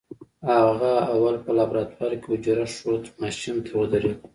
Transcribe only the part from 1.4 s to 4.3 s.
په لابراتوار کې حجره ښود ماشين ته ودرېد.